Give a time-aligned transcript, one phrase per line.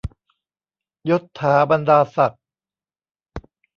[1.09, 2.41] ยศฐาบรรดาศักดิ์